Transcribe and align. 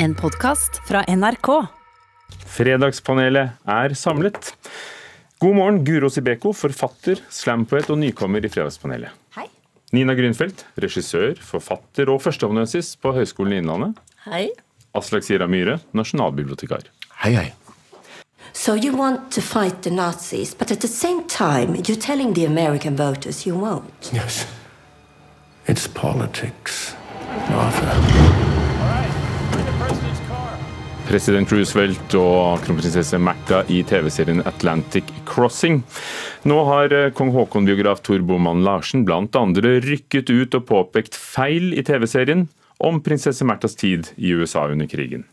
En 0.00 0.14
podkast 0.14 0.80
fra 0.86 1.02
NRK. 1.08 1.48
Fredagspanelet 2.46 3.50
er 3.66 3.94
samlet. 3.98 4.52
God 5.42 5.56
morgen, 5.56 5.80
Guro 5.84 6.10
Sibeko, 6.10 6.52
forfatter, 6.54 7.18
slampoet 7.34 7.90
og 7.90 7.98
nykommer 7.98 8.46
i 8.46 8.50
Fredagspanelet. 8.52 9.10
Hei. 9.34 9.48
Nina 9.96 10.14
Grünfeldt, 10.14 10.62
regissør, 10.78 11.34
forfatter 11.42 12.12
og 12.14 12.22
førsteamanuensis 12.22 12.92
på 13.02 13.10
Høgskolen 13.16 13.56
i 13.56 13.60
Innlandet. 13.64 13.98
Hei. 14.28 14.44
Aslak 14.94 15.26
Sira 15.26 15.50
Myhre, 15.50 15.80
nasjonalbibliotekar. 15.98 16.86
Hei, 17.24 17.34
hei. 17.34 17.48
So 18.52 18.74
you 18.78 18.94
want 18.94 19.32
to 19.34 19.42
fight 19.42 19.82
the 19.82 19.90
Nazis, 19.90 20.54
but 20.54 20.70
at 20.70 20.80
the 20.80 20.88
same 20.88 21.26
time, 21.26 21.74
you're 21.74 21.98
telling 22.00 22.34
the 22.34 22.46
American 22.46 22.94
voters 22.96 23.46
you 23.46 23.58
won't. 23.58 24.12
Yes. 24.14 24.46
It's 25.66 25.88
politics, 25.88 26.94
Martha. 27.50 28.37
President 31.08 31.48
Roosevelt 31.48 32.12
og 32.18 32.60
kronprinsesse 32.66 33.16
Märtha 33.16 33.62
i 33.72 33.78
TV-serien 33.86 34.42
Atlantic 34.44 35.08
Crossing. 35.24 35.80
Nå 36.44 36.58
har 36.68 36.92
eh, 36.92 37.08
kong 37.16 37.32
Haakon-biograf 37.32 38.02
Tor 38.04 38.20
Boman 38.28 38.60
Larsen 38.66 39.06
andre 39.08 39.78
rykket 39.80 40.28
ut 40.28 40.58
og 40.58 40.66
påpekt 40.68 41.16
feil 41.16 41.72
i 41.72 41.82
TV-serien 41.82 42.44
om 42.84 43.00
prinsesse 43.00 43.44
Märthas 43.44 43.74
tid 43.76 44.12
i 44.16 44.34
USA 44.36 44.68
under 44.68 44.86
krigen. 44.86 45.24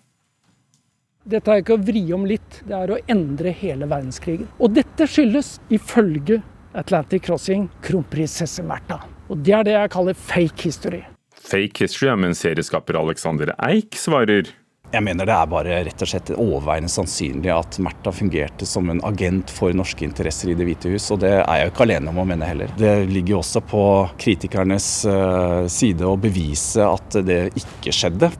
Dette 1.27 1.51
er 1.51 1.59
ikke 1.59 1.75
å 1.75 1.83
vri 1.83 2.07
om 2.13 2.23
litt, 2.25 2.61
det 2.63 2.75
er 2.79 2.95
å 2.95 3.01
endre 3.11 3.51
hele 3.51 3.85
verdenskrigen. 3.85 4.47
Og 4.59 4.71
dette 4.71 5.09
skyldes, 5.09 5.59
ifølge 5.67 6.39
Atlantic 6.71 7.27
Crossing, 7.27 7.67
kronprinsesse 7.83 8.63
Märtha. 8.63 9.01
Og 9.27 9.43
det 9.43 9.59
er 9.59 9.67
det 9.67 9.75
jeg 9.75 9.91
kaller 9.91 10.15
fake 10.15 10.69
history. 10.69 11.03
Fake 11.35 11.83
history, 11.83 12.13
men 12.15 12.31
serieskaper 12.37 12.95
Alexander 12.95 13.51
Eik 13.59 13.99
svarer 13.99 14.55
Jeg 14.93 15.03
mener 15.03 15.27
det 15.27 15.35
er 15.35 15.49
bare 15.51 15.79
rett 15.87 16.03
og 16.05 16.09
slett 16.09 16.31
overveiende 16.35 16.91
sannsynlig 16.91 17.51
at 17.51 17.79
Märtha 17.83 18.13
fungerte 18.15 18.67
som 18.69 18.89
en 18.93 19.01
agent 19.07 19.51
for 19.51 19.75
norske 19.75 20.05
interesser 20.07 20.53
i 20.53 20.57
Det 20.57 20.67
hvite 20.67 20.91
hus, 20.93 21.09
og 21.11 21.19
det 21.23 21.33
er 21.39 21.59
jeg 21.59 21.67
jo 21.67 21.73
ikke 21.73 21.85
alene 21.87 22.13
om 22.13 22.21
å 22.21 22.27
mene 22.29 22.47
heller. 22.47 22.71
Det 22.79 22.93
ligger 23.09 23.35
jo 23.35 23.41
også 23.41 23.63
på 23.65 23.83
kritikernes 24.21 24.89
eh, 25.11 25.61
side 25.71 26.07
å 26.07 26.15
bevise 26.21 26.85
at 26.85 27.19
det 27.27 27.41
ikke 27.59 27.95
skjedde. 27.95 28.31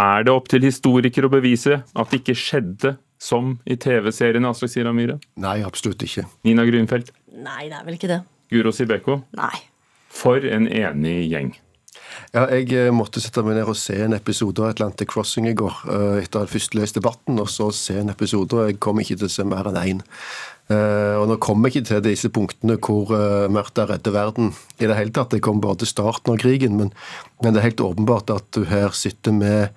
Er 0.00 0.24
det 0.26 0.32
opp 0.32 0.48
til 0.50 0.64
historikere 0.66 1.28
å 1.28 1.34
bevise 1.34 1.82
at 1.82 2.10
det 2.10 2.22
ikke 2.22 2.38
skjedde 2.38 2.96
som 3.20 3.58
i 3.68 3.76
TV-serien 3.80 4.46
Aslak 4.48 4.72
Sira 4.72 4.94
Myhre? 4.96 5.20
Nei, 5.40 5.60
absolutt 5.66 6.02
ikke. 6.06 6.26
Nina 6.46 6.64
Grünfeldt, 6.66 7.12
Nei, 7.34 7.66
det 7.68 7.78
er 7.78 7.86
vel 7.86 7.96
ikke 7.96 8.10
det. 8.10 8.20
Guro 8.52 8.70
Sibeko. 8.74 9.20
Nei. 9.38 9.54
For 10.14 10.44
en 10.46 10.68
enig 10.70 11.24
gjeng. 11.32 11.54
Ja, 12.34 12.46
jeg 12.50 12.72
eh, 12.74 12.90
måtte 12.94 13.22
sette 13.22 13.42
meg 13.46 13.56
ned 13.58 13.68
og 13.70 13.76
se 13.78 13.96
en 14.04 14.16
episode 14.16 14.62
av 14.62 14.72
Atlantic 14.72 15.10
Crossing 15.12 15.46
i 15.50 15.54
går. 15.58 15.76
eh, 15.86 16.22
Etter 16.24 16.40
å 16.40 16.44
ha 16.44 16.50
først 16.50 16.74
lest 16.78 16.98
debatten, 16.98 17.38
og 17.42 17.48
så 17.52 17.70
se 17.74 17.98
en 18.00 18.10
episode. 18.10 18.52
og 18.54 18.68
Jeg 18.70 18.80
kom 18.82 19.00
ikke 19.02 19.18
til 19.20 19.28
å 19.30 19.34
se 19.34 19.46
mer 19.46 19.70
enn 19.70 19.78
én. 19.82 20.02
Eh, 20.70 21.14
og 21.20 21.28
Nå 21.28 21.36
kommer 21.42 21.68
jeg 21.68 21.82
ikke 21.82 21.88
til 21.92 22.06
disse 22.08 22.30
punktene 22.32 22.78
hvor 22.78 23.12
Märtha 23.52 23.86
redder 23.90 24.14
verden 24.14 24.54
i 24.80 24.86
det 24.86 24.96
hele 24.96 25.12
tatt. 25.14 25.32
Jeg 25.36 25.44
kom 25.44 25.60
bare 25.60 25.76
til 25.82 25.90
starten 25.90 26.32
av 26.32 26.40
krigen, 26.42 26.78
men, 26.80 26.92
men 27.42 27.52
det 27.54 27.60
er 27.62 27.70
helt 27.70 27.84
åpenbart 27.84 28.30
at 28.34 28.48
du 28.56 28.64
her 28.64 28.90
sitter 28.96 29.32
med 29.32 29.68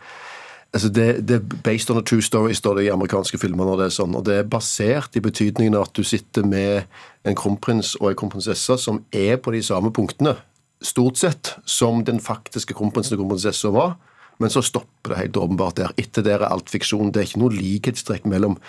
Altså 0.75 0.89
det, 0.91 1.05
det 1.25 1.35
er 1.37 1.59
based 1.63 1.89
on 1.89 1.97
a 1.97 2.03
true 2.03 2.21
story, 2.21 2.51
står 2.53 2.75
det 2.75 2.83
i 2.85 2.91
amerikanske 2.91 3.39
filmer. 3.39 3.65
når 3.65 3.77
det 3.79 3.85
er 3.87 3.93
sånn, 3.95 4.15
og 4.19 4.25
Det 4.27 4.33
er 4.35 4.49
basert 4.51 5.15
i 5.15 5.21
betydningen 5.23 5.77
at 5.79 5.93
du 5.95 6.03
sitter 6.03 6.43
med 6.45 6.83
en 7.25 7.37
kronprins 7.39 7.95
og 8.01 8.09
en 8.11 8.17
kronprinsesse 8.19 8.75
som 8.77 8.99
er 9.15 9.39
på 9.39 9.55
de 9.55 9.61
samme 9.63 9.93
punktene, 9.95 10.35
stort 10.81 11.17
sett, 11.17 11.55
som 11.65 12.03
den 12.05 12.19
faktiske 12.23 12.75
kronprinsen 12.77 13.17
og 13.17 13.23
kronprinsessa 13.23 13.71
var. 13.73 13.97
Men 14.37 14.51
så 14.53 14.61
stopper 14.61 15.09
det 15.09 15.17
helt 15.17 15.37
åpenbart 15.37 15.79
der. 15.79 15.93
Etter 15.97 16.21
det 16.25 16.35
er 16.35 16.43
alt 16.45 16.69
fiksjon. 16.69 17.09
Det 17.09 17.23
er 17.23 17.29
ikke 17.29 17.39
noe 17.41 17.55
likhetstrekk 17.55 18.27
mellom 18.29 18.59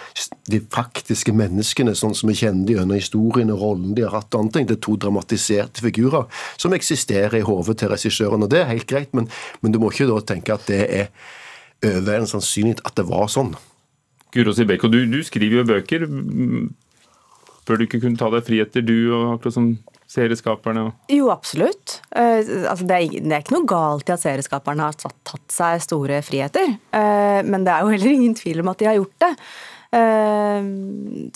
de 0.49 0.63
faktiske 0.73 1.35
menneskene, 1.37 1.93
sånn 1.99 2.17
som 2.17 2.33
vi 2.33 2.39
kjenner 2.41 2.65
de 2.65 2.79
gjennom 2.79 2.97
historien 2.97 3.53
og 3.53 3.61
rollen 3.61 3.93
de 3.97 4.07
har 4.07 4.17
hatt. 4.17 4.33
og 4.33 4.47
andre 4.47 4.57
ting. 4.57 4.71
Det 4.71 4.79
er 4.79 4.85
to 4.87 4.97
dramatiserte 4.97 5.85
figurer 5.85 6.25
som 6.57 6.73
eksisterer 6.73 7.37
i 7.37 7.45
hodet 7.45 7.77
til 7.83 7.93
regissøren. 7.93 8.43
og 8.43 8.51
Det 8.51 8.63
er 8.63 8.73
helt 8.73 8.89
greit, 8.89 9.13
men, 9.13 9.29
men 9.61 9.73
du 9.73 9.79
må 9.83 9.93
ikke 9.93 10.09
da 10.09 10.23
tenke 10.25 10.57
at 10.57 10.65
det 10.73 10.83
er 10.89 11.13
overveiende 11.85 12.33
sannsynlig 12.33 12.81
at 12.89 12.97
det 12.97 13.05
var 13.11 13.29
sånn. 13.29 13.53
Guro 14.33 14.53
Sibeko, 14.57 14.89
du, 14.89 15.05
du 15.05 15.21
skriver 15.25 15.61
jo 15.61 15.69
bøker. 15.69 16.09
Bør 17.69 17.77
du 17.77 17.85
ikke 17.85 18.01
kunne 18.01 18.17
ta 18.17 18.33
deg 18.33 18.49
friheter, 18.49 18.81
du, 18.81 19.13
og 19.13 19.37
akkurat 19.37 19.57
som 19.57 19.71
serieskaperne? 20.09 20.87
Jo, 21.13 21.29
absolutt. 21.33 21.99
Uh, 22.17 22.41
altså, 22.71 22.87
det, 22.89 22.97
er, 22.97 23.19
det 23.21 23.35
er 23.35 23.43
ikke 23.45 23.57
noe 23.59 23.69
galt 23.69 24.09
i 24.09 24.15
at 24.15 24.25
serieskaperne 24.25 24.87
har 24.89 24.97
tatt, 24.97 25.17
tatt 25.29 25.53
seg 25.53 25.83
store 25.85 26.23
friheter. 26.25 26.79
Uh, 26.95 27.41
men 27.47 27.67
det 27.67 27.75
er 27.75 27.85
jo 27.85 27.93
heller 27.93 28.15
ingen 28.15 28.37
tvil 28.39 28.63
om 28.65 28.73
at 28.73 28.81
de 28.81 28.89
har 28.89 28.97
gjort 29.01 29.27
det. 29.27 29.33
Uh, 29.89 30.73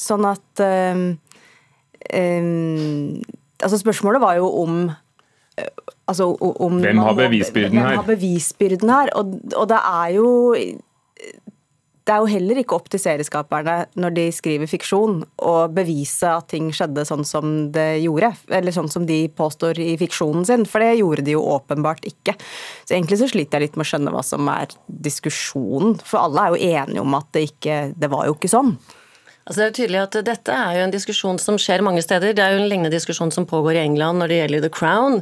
sånn 0.01 0.27
at 0.29 0.67
Altså, 2.13 3.79
spørsmålet 3.79 4.21
var 4.21 4.35
jo 4.41 4.49
om 4.59 4.81
Altså, 6.11 6.27
om 6.35 6.81
Hvem 6.83 6.99
har 6.99 7.15
bevisbyrden 7.15 7.79
her? 7.79 7.87
hvem 7.87 8.01
har 8.01 8.09
bevisbyrden 8.09 8.91
her? 8.91 9.13
Og, 9.17 9.37
og 9.55 9.69
det 9.71 9.79
er 9.79 10.09
jo 10.17 10.27
det 12.03 12.13
er 12.15 12.23
jo 12.23 12.31
heller 12.33 12.59
ikke 12.59 12.75
opp 12.75 12.89
til 12.91 13.01
serieskaperne 13.03 13.77
når 14.01 14.15
de 14.17 14.25
skriver 14.35 14.71
fiksjon 14.71 15.21
å 15.47 15.53
bevise 15.71 16.33
at 16.35 16.49
ting 16.51 16.73
skjedde 16.75 17.05
sånn 17.07 17.23
som 17.27 17.53
det 17.75 18.03
gjorde, 18.03 18.33
eller 18.51 18.75
sånn 18.75 18.91
som 18.91 19.07
de 19.07 19.21
påstår 19.39 19.79
i 19.83 19.95
fiksjonen 20.01 20.47
sin, 20.49 20.67
for 20.67 20.83
det 20.83 20.97
gjorde 20.99 21.27
de 21.27 21.37
jo 21.37 21.45
åpenbart 21.55 22.03
ikke. 22.11 22.35
Så 22.83 22.97
egentlig 22.97 23.21
så 23.21 23.31
sliter 23.31 23.59
jeg 23.61 23.69
litt 23.69 23.79
med 23.79 23.87
å 23.87 23.91
skjønne 23.93 24.15
hva 24.15 24.25
som 24.27 24.51
er 24.51 24.75
diskusjonen, 24.87 25.95
for 26.03 26.25
alle 26.25 26.49
er 26.49 26.57
jo 26.57 26.73
enige 26.83 27.07
om 27.07 27.19
at 27.19 27.31
det 27.37 27.47
ikke 27.53 27.79
Det 28.03 28.09
var 28.11 28.27
jo 28.27 28.35
ikke 28.35 28.51
sånn. 28.51 28.75
Altså 29.43 29.59
det 29.59 29.65
er 29.65 29.71
jo 29.71 29.79
tydelig 29.81 30.01
at 30.03 30.17
Dette 30.27 30.55
er 30.55 30.77
jo 30.79 30.85
en 30.87 30.95
diskusjon 30.95 31.41
som 31.43 31.59
skjer 31.59 31.83
mange 31.83 32.03
steder. 32.05 32.35
Det 32.37 32.45
er 32.45 32.55
jo 32.55 32.63
en 32.63 32.71
lignende 32.71 32.93
diskusjon 32.95 33.33
som 33.35 33.47
pågår 33.49 33.75
i 33.75 33.83
England 33.83 34.23
når 34.23 34.31
det 34.31 34.39
gjelder 34.39 34.63
The 34.63 34.71
Crown. 34.73 35.19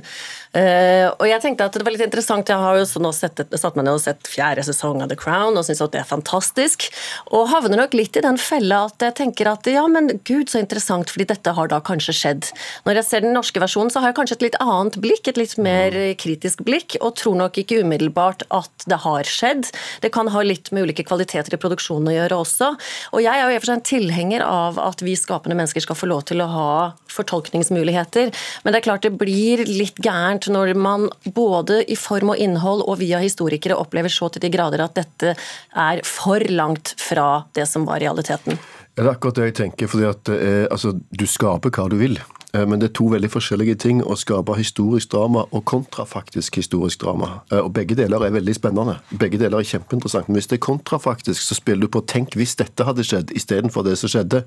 Uh, 0.50 1.06
og 1.14 1.24
jeg 1.30 1.40
tenkte 1.44 1.68
at 1.68 1.76
det 1.78 1.84
var 1.86 1.94
litt 1.94 2.02
interessant, 2.02 2.48
Jeg 2.50 2.58
har 2.58 2.74
jo 2.76 3.02
nå 3.04 3.12
sett, 3.14 3.38
satt 3.38 3.76
meg 3.78 3.86
ned 3.86 3.94
og 3.94 4.02
sett 4.02 4.26
fjerde 4.28 4.64
sesong 4.66 4.98
av 5.00 5.12
The 5.12 5.16
Crown 5.16 5.56
og 5.56 5.64
syns 5.64 5.80
at 5.84 5.94
det 5.94 6.02
er 6.02 6.08
fantastisk. 6.08 6.88
Og 7.30 7.48
havner 7.52 7.80
nok 7.80 7.94
litt 7.96 8.18
i 8.18 8.24
den 8.24 8.36
fella 8.40 8.82
at 8.90 9.00
jeg 9.06 9.16
tenker 9.22 9.48
at 9.48 9.68
ja, 9.70 9.86
men 9.88 10.10
gud 10.28 10.50
så 10.52 10.60
interessant, 10.60 11.08
fordi 11.12 11.28
dette 11.30 11.54
har 11.56 11.70
da 11.70 11.78
kanskje 11.80 12.16
skjedd. 12.18 12.50
Når 12.84 13.00
jeg 13.00 13.08
ser 13.08 13.24
den 13.24 13.36
norske 13.36 13.62
versjonen, 13.62 13.94
så 13.94 14.02
har 14.02 14.12
jeg 14.12 14.18
kanskje 14.20 14.38
et 14.40 14.46
litt 14.48 14.60
annet 14.60 14.98
blikk, 15.00 15.30
et 15.30 15.40
litt 15.40 15.56
mer 15.62 15.96
kritisk 16.20 16.64
blikk, 16.66 16.98
og 17.00 17.16
tror 17.22 17.38
nok 17.40 17.62
ikke 17.62 17.80
umiddelbart 17.86 18.44
at 18.50 18.88
det 18.90 19.00
har 19.06 19.30
skjedd. 19.30 19.70
Det 20.02 20.12
kan 20.12 20.28
ha 20.34 20.44
litt 20.44 20.72
med 20.74 20.90
ulike 20.90 21.06
kvaliteter 21.08 21.56
i 21.56 21.62
produksjonen 21.62 22.10
å 22.10 22.16
gjøre 22.18 22.42
også. 22.42 22.74
Og 23.14 23.22
jeg 23.24 23.32
er 23.32 23.46
jo 23.46 23.54
i 23.54 23.60
og 23.60 23.64
for 23.64 23.70
seg 23.70 23.78
en 23.78 23.86
tilhenger 23.86 24.09
av 24.44 24.78
at 24.82 25.02
vi 25.02 25.16
skapende 25.18 25.56
mennesker 25.58 25.84
skal 25.84 25.98
få 25.98 26.08
lov 26.10 26.24
til 26.30 26.42
å 26.42 26.48
ha 26.50 26.72
fortolkningsmuligheter, 27.10 28.32
men 28.64 28.72
det 28.72 28.80
er 28.80 28.86
klart 28.86 29.06
det 29.06 29.14
blir 29.20 29.64
litt 29.68 29.98
gærent 30.02 30.48
når 30.52 30.74
man 30.78 31.08
både 31.24 31.82
i 31.90 31.96
form 31.98 32.34
og 32.34 32.42
innhold 32.42 32.84
og 32.86 33.00
via 33.02 33.22
historikere 33.22 33.78
opplever 33.78 34.12
så 34.12 34.30
til 34.32 34.44
de 34.44 34.52
grader 34.52 34.84
at 34.84 34.98
dette 34.98 35.34
er 35.34 36.04
for 36.06 36.42
langt 36.50 36.94
fra 37.00 37.46
det 37.56 37.66
som 37.70 37.86
var 37.88 38.02
realiteten. 38.02 38.58
Det 38.94 39.06
er 39.06 39.12
akkurat 39.14 39.38
det 39.38 39.50
jeg 39.50 39.58
tenker. 39.62 39.88
fordi 39.88 40.06
at 40.08 40.28
eh, 40.34 40.66
altså, 40.70 40.92
Du 41.10 41.26
skaper 41.26 41.70
hva 41.70 41.88
du 41.88 41.96
vil. 42.00 42.18
Eh, 42.54 42.66
Men 42.66 42.80
det 42.80 42.90
er 42.90 42.94
to 42.94 43.04
veldig 43.04 43.30
forskjellige 43.30 43.74
ting 43.74 44.02
å 44.02 44.16
skape 44.18 44.54
historisk 44.58 45.12
drama 45.12 45.44
og 45.52 45.64
kontrafaktisk 45.64 46.56
historisk 46.56 47.00
drama. 47.00 47.40
Eh, 47.52 47.58
Og 47.58 47.72
Begge 47.72 47.94
deler 47.94 48.24
er 48.24 48.30
veldig 48.30 48.54
spennende. 48.54 48.98
Begge 49.18 49.38
deler 49.38 49.58
er 49.58 49.62
kjempeinteressant. 49.62 50.28
Men 50.28 50.34
hvis 50.36 50.46
det 50.46 50.58
er 50.60 50.66
kontrafaktisk, 50.66 51.42
så 51.42 51.54
spiller 51.54 51.80
du 51.80 51.88
på 51.88 52.04
'tenk 52.06 52.34
hvis 52.34 52.56
dette 52.56 52.84
hadde 52.84 53.04
skjedd', 53.04 53.32
istedenfor 53.34 53.82
det 53.84 53.98
som 53.98 54.08
skjedde. 54.08 54.44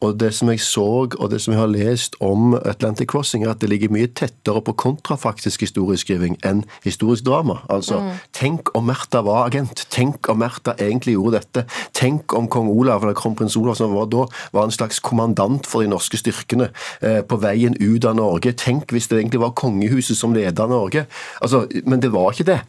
Og 0.00 0.18
Det 0.20 0.34
som 0.34 0.48
jeg 0.48 0.60
så, 0.60 1.08
og 1.18 1.30
det 1.30 1.40
som 1.40 1.52
jeg 1.54 1.60
har 1.60 1.68
lest 1.68 2.16
om 2.20 2.54
Atlantic 2.54 3.08
Crossing, 3.08 3.44
er 3.44 3.50
at 3.50 3.60
det 3.60 3.68
ligger 3.68 3.88
mye 3.88 4.06
tettere 4.06 4.60
på 4.60 4.72
kontrafaktisk 4.76 5.60
historieskriving 5.60 6.36
enn 6.44 6.64
historisk 6.84 7.24
drama. 7.24 7.60
Altså, 7.70 8.14
tenk 8.32 8.68
om 8.74 8.86
Märtha 8.86 9.22
var 9.22 9.46
agent. 9.46 9.86
Tenk 9.90 10.28
om 10.28 10.38
Märtha 10.38 10.74
egentlig 10.78 11.14
gjorde 11.14 11.40
dette. 11.40 11.64
Tenk 11.92 12.34
om 12.34 12.48
kong 12.48 12.68
Olav, 12.68 13.02
eller 13.02 13.14
kronprins 13.14 13.56
Olav 13.56 13.74
som 13.76 13.94
var 13.94 14.06
da, 14.06 14.26
var 14.52 14.64
en 14.64 14.70
slags 14.70 15.00
kommandant 15.00 15.66
for 15.66 15.82
de 15.82 15.88
norske 15.88 16.16
styrkene 16.16 16.70
eh, 17.02 17.22
på 17.30 17.38
veien 17.40 17.78
ut 17.78 18.04
av 18.08 18.18
Norge. 18.18 18.52
Tenk 18.58 18.92
hvis 18.94 19.08
det 19.10 19.20
egentlig 19.20 19.42
var 19.44 19.56
kongehuset 19.58 20.18
som 20.18 20.34
leda 20.36 20.66
Norge. 20.70 21.06
Altså, 21.40 21.64
men 21.86 22.02
det 22.02 22.12
var 22.14 22.34
ikke 22.34 22.50
det. 22.52 22.60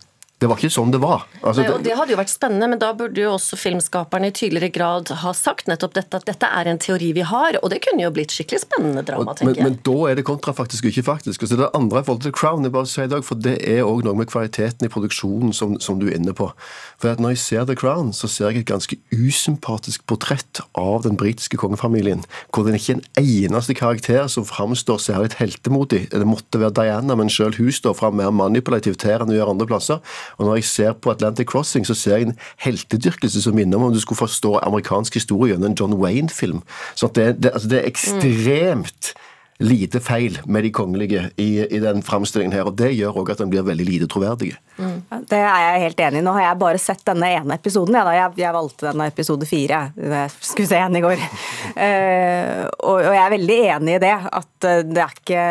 Det 0.41 0.49
var 0.49 0.57
ikke 0.57 0.73
sånn 0.73 0.89
det 0.89 0.97
var. 1.03 1.27
Altså, 1.43 1.61
Nei, 1.61 1.83
Det 1.85 1.93
hadde 1.93 2.15
jo 2.15 2.17
vært 2.17 2.31
spennende, 2.33 2.69
men 2.71 2.79
da 2.81 2.88
burde 2.97 3.21
jo 3.21 3.35
også 3.35 3.59
filmskaperne 3.61 4.31
i 4.31 4.33
tydeligere 4.33 4.73
grad 4.73 5.11
ha 5.21 5.33
sagt 5.38 5.67
nettopp 5.69 5.93
dette, 5.99 6.17
at 6.17 6.25
dette 6.25 6.47
er 6.49 6.69
en 6.71 6.79
teori 6.81 7.11
vi 7.13 7.25
har, 7.29 7.59
og 7.61 7.69
det 7.69 7.77
kunne 7.85 8.01
jo 8.01 8.09
blitt 8.15 8.33
skikkelig 8.33 8.63
spennende 8.63 9.03
drama, 9.05 9.27
men, 9.29 9.38
tenker 9.38 9.61
jeg. 9.61 9.67
men 9.67 9.77
da 9.85 9.97
er 10.09 10.17
det 10.17 10.25
kontrafaktisk 10.25 10.88
og 10.88 10.95
ikke 10.95 11.05
faktisk. 11.11 11.45
Og 11.45 11.51
så 11.51 11.57
er 11.57 11.61
det 11.61 11.69
andre 11.77 12.01
i 12.01 12.07
forhold 12.07 12.25
til 12.25 12.33
Crown, 12.33 12.65
jeg 12.65 12.73
bare 12.73 12.89
sier 12.89 13.05
i 13.05 13.11
dag, 13.13 13.25
for 13.27 13.38
det 13.38 13.53
er 13.61 13.83
òg 13.85 14.01
noe 14.07 14.17
med 14.17 14.31
kvaliteten 14.31 14.88
i 14.88 14.91
produksjonen 14.95 15.53
som, 15.53 15.77
som 15.83 16.01
du 16.01 16.07
er 16.09 16.17
inne 16.17 16.33
på. 16.38 16.49
For 16.97 17.13
at 17.13 17.21
Når 17.21 17.35
jeg 17.35 17.43
ser 17.43 17.69
The 17.69 17.77
Crown, 17.77 18.09
så 18.17 18.25
ser 18.31 18.49
jeg 18.49 18.63
et 18.63 18.71
ganske 18.71 18.97
usympatisk 19.13 20.07
portrett 20.09 20.63
av 20.73 21.05
den 21.05 21.21
britiske 21.21 21.61
kongefamilien. 21.61 22.25
Hvor 22.49 22.65
det 22.65 22.73
er 22.73 22.81
ikke 22.81 22.97
en 22.97 23.05
eneste 23.21 23.77
karakter 23.77 24.25
som 24.31 24.49
framstår 24.49 24.97
særlig 25.05 25.35
heltemodig. 25.38 26.07
Det 26.09 26.25
måtte 26.25 26.61
være 26.61 26.79
Diana, 26.81 27.13
men 27.19 27.29
selv 27.29 27.61
hun 27.61 27.69
står 27.69 27.93
fram 28.01 28.17
mer 28.17 28.33
manipulativt 28.33 29.05
her 29.05 29.21
enn 29.21 29.29
hun 29.29 29.38
gjør 29.38 29.53
andre 29.53 29.69
plasser. 29.69 30.01
Og 30.37 30.45
når 30.47 30.59
jeg 30.59 30.69
ser 30.69 30.93
på 30.93 31.13
Atlantic 31.13 31.49
Crossing, 31.51 31.87
så 31.87 31.97
ser 31.97 32.17
jeg 32.17 32.29
en 32.29 32.37
heltedyrkelse 32.63 33.43
som 33.43 33.57
minner 33.57 33.79
om 33.79 33.89
om 33.89 33.95
du 33.95 33.99
skulle 34.03 34.21
forstå 34.21 34.57
amerikansk 34.61 35.19
historie 35.19 35.53
gjennom 35.53 35.71
en 35.71 35.77
John 35.79 35.97
Wayne-film. 35.99 36.61
Så 36.95 37.11
det, 37.15 37.41
det, 37.43 37.53
altså 37.55 37.71
det 37.71 37.81
er 37.81 37.91
ekstremt 37.91 39.13
lite 39.61 39.99
feil 40.01 40.39
med 40.49 40.65
de 40.65 40.71
kongelige 40.73 41.27
i, 41.37 41.49
i 41.61 41.79
den 41.81 42.01
framstillingen 42.05 42.55
her, 42.55 42.65
og 42.69 42.77
det 42.79 42.91
gjør 42.97 43.19
òg 43.21 43.33
at 43.33 43.43
den 43.43 43.51
blir 43.51 43.65
veldig 43.65 43.85
lite 43.85 44.07
troverdig. 44.09 44.55
Mm. 44.77 44.97
Det 45.29 45.37
er 45.37 45.65
jeg 45.65 45.83
helt 45.85 46.01
enig 46.07 46.21
i. 46.21 46.25
Nå 46.25 46.33
har 46.37 46.47
jeg 46.47 46.61
bare 46.63 46.81
sett 46.81 47.03
denne 47.07 47.29
ene 47.37 47.57
episoden. 47.59 47.97
Ja, 47.99 48.15
jeg, 48.17 48.33
jeg, 48.41 48.55
valgte 48.55 48.89
denne 48.89 49.09
episode 49.11 49.49
fire. 49.49 49.83
Jeg 49.97 50.33
skulle 50.39 50.71
se 50.71 50.81
en 50.81 50.97
i 50.97 51.03
går. 51.05 51.21
Uh, 51.77 52.65
og, 52.89 52.97
og, 52.97 53.13
jeg 53.13 53.23
er 53.23 53.35
veldig 53.37 53.61
enig 53.77 53.97
i 53.97 54.03
det. 54.07 54.17
At 54.41 54.69
eh, 54.69 54.83
det 54.87 55.05
er 55.05 55.15
ikke 55.19 55.45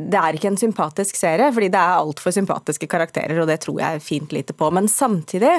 det 0.00 0.18
er 0.18 0.36
ikke 0.36 0.48
en 0.48 0.60
sympatisk 0.60 1.18
serie, 1.18 1.50
fordi 1.52 1.68
det 1.72 1.80
er 1.80 2.00
altfor 2.00 2.32
sympatiske 2.34 2.88
karakterer, 2.90 3.36
og 3.42 3.48
det 3.50 3.58
tror 3.64 3.80
jeg 3.82 4.04
fint 4.04 4.32
lite 4.32 4.54
på. 4.56 4.70
Men 4.72 4.88
samtidig 4.88 5.58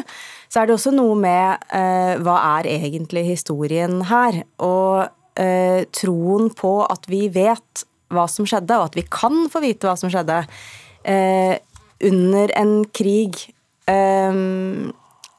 så 0.50 0.62
er 0.62 0.70
det 0.70 0.78
også 0.78 0.94
noe 0.96 1.16
med 1.20 1.68
eh, 1.76 2.16
hva 2.24 2.38
er 2.58 2.70
egentlig 2.72 3.28
historien 3.30 4.02
her? 4.10 4.42
Og 4.66 5.06
eh, 5.40 5.86
troen 5.94 6.50
på 6.58 6.80
at 6.88 7.06
vi 7.12 7.28
vet 7.34 7.86
hva 8.14 8.26
som 8.30 8.48
skjedde, 8.50 8.78
og 8.80 8.90
at 8.90 8.98
vi 8.98 9.06
kan 9.06 9.46
få 9.54 9.62
vite 9.64 9.90
hva 9.90 9.96
som 10.00 10.12
skjedde 10.14 10.42
eh, 11.06 11.56
under 12.10 12.58
en 12.58 12.76
krig, 12.90 13.38
eh, 13.90 14.42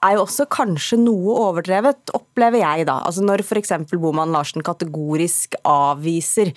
er 0.05 0.17
jo 0.17 0.25
også 0.25 0.47
kanskje 0.53 0.99
noe 1.01 1.35
overdrevet, 1.49 2.15
opplever 2.17 2.63
jeg 2.63 2.89
da. 2.89 3.01
Altså 3.09 3.25
Når 3.27 3.45
f.eks. 3.45 3.75
Boman 3.93 4.35
Larsen 4.35 4.65
kategorisk 4.65 5.57
avviser 5.67 6.53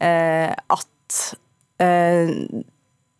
eh, 0.00 0.52
at 0.52 0.90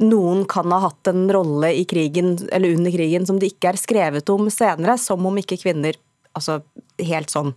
noen 0.04 0.44
kan 0.50 0.70
ha 0.72 0.78
hatt 0.84 1.08
en 1.10 1.26
rolle 1.32 1.72
i 1.74 1.84
krigen, 1.90 2.36
eller 2.52 2.76
under 2.76 2.92
krigen 2.94 3.26
som 3.26 3.38
det 3.42 3.52
ikke 3.52 3.72
er 3.72 3.80
skrevet 3.80 4.30
om 4.30 4.46
senere, 4.52 4.94
som 5.00 5.26
om 5.26 5.40
ikke 5.40 5.58
kvinner 5.62 5.98
altså, 6.34 6.58
helt 7.02 7.32
sånn 7.32 7.52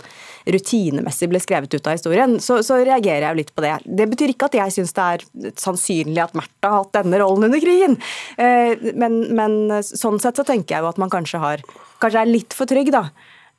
rutinemessig 0.49 1.29
ble 1.31 1.41
skrevet 1.41 1.73
ut 1.73 1.89
av 1.89 1.97
historien, 1.97 2.37
så, 2.43 2.59
så, 2.65 2.79
reagerer 2.85 3.25
jeg 3.25 3.33
jo 3.33 3.39
litt 3.41 3.53
på 3.55 3.65
det. 3.65 3.73
Det 3.99 4.07
betyr 4.11 4.33
ikke 4.33 4.49
at 4.49 4.59
jeg 4.59 4.75
syns 4.77 4.95
det 4.97 5.07
er 5.07 5.25
sannsynlig 5.59 6.23
at 6.23 6.37
Märtha 6.37 6.71
har 6.71 6.83
hatt 6.83 6.93
denne 6.99 7.21
rollen 7.21 7.49
under 7.49 7.63
krigen, 7.63 7.97
eh, 8.37 8.73
men, 8.93 9.19
men, 9.37 9.57
sånn 9.85 10.21
sett 10.23 10.39
så 10.39 10.45
tenker 10.47 10.77
jeg 10.77 10.85
jo 10.85 10.91
at 10.91 11.01
man 11.01 11.13
kanskje, 11.13 11.41
har, 11.43 11.65
kanskje 12.03 12.23
er 12.23 12.31
litt 12.31 12.57
for 12.57 12.69
trygg 12.69 12.93
da, 12.95 13.07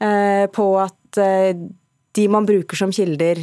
eh, 0.05 0.46
på 0.55 0.70
at 0.82 1.23
eh, 1.23 1.52
de 2.19 2.29
man 2.32 2.46
bruker 2.49 2.79
som 2.79 2.94
kilder 2.94 3.43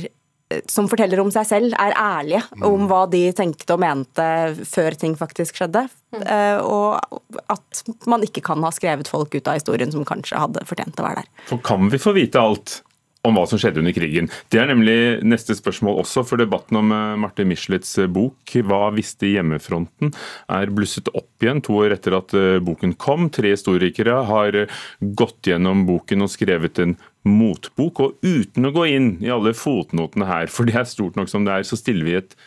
som 0.72 0.90
forteller 0.92 1.22
om 1.22 1.32
seg 1.34 1.48
selv, 1.50 1.76
er 1.80 1.96
ærlige 2.00 2.44
om 2.66 2.88
hva 2.90 3.04
de 3.12 3.28
tenkte 3.36 3.76
og 3.76 3.84
mente 3.84 4.26
før 4.68 4.98
ting 5.00 5.16
faktisk 5.20 5.60
skjedde. 5.60 5.86
Mm. 6.16 6.26
Og 6.66 7.22
at 7.52 7.84
man 8.10 8.24
ikke 8.26 8.44
kan 8.46 8.64
ha 8.64 8.72
skrevet 8.74 9.10
folk 9.12 9.36
ut 9.36 9.48
av 9.52 9.60
historien 9.60 9.92
som 9.94 10.08
kanskje 10.08 10.40
hadde 10.40 10.66
fortjent 10.68 11.00
å 11.02 11.08
være 11.08 11.24
der. 11.24 11.32
For 11.52 11.64
Kan 11.66 11.90
vi 11.92 12.02
få 12.02 12.16
vite 12.16 12.42
alt 12.42 12.80
om 13.26 13.34
hva 13.34 13.48
som 13.50 13.60
skjedde 13.60 13.82
under 13.82 13.96
krigen? 13.96 14.30
Det 14.54 14.60
er 14.62 14.70
nemlig 14.70 15.24
neste 15.26 15.56
spørsmål 15.58 16.04
også, 16.04 16.24
for 16.30 16.42
debatten 16.42 16.78
om 16.78 16.94
eh, 16.94 17.16
Marte 17.20 17.46
Michelets 17.48 17.96
eh, 17.98 18.12
bok 18.12 18.54
'Hva 18.54 18.94
visste 18.96 19.32
hjemmefronten?' 19.32 20.14
er 20.46 20.74
blusset 20.74 21.10
opp 21.14 21.44
igjen 21.44 21.64
to 21.66 21.80
år 21.82 21.98
etter 21.98 22.16
at 22.20 22.36
boken 22.64 22.94
kom. 23.02 23.30
Tre 23.34 23.56
historikere 23.56 24.22
har 24.30 24.60
gått 25.02 25.50
gjennom 25.50 25.86
boken 25.90 26.26
og 26.26 26.32
skrevet 26.32 26.80
en 26.84 26.96
motbok. 27.28 28.02
Og 28.06 28.26
uten 28.26 28.70
å 28.70 28.74
gå 28.76 28.88
inn 28.94 29.12
i 29.24 29.32
alle 29.34 29.56
fotnotene 29.58 30.30
her, 30.30 30.52
for 30.52 30.70
det 30.70 30.78
er 30.80 30.90
stort 30.90 31.20
nok 31.20 31.32
som 31.32 31.48
det 31.48 31.58
er, 31.58 31.68
så 31.68 31.80
stiller 31.80 32.08
vi 32.08 32.20
et 32.20 32.38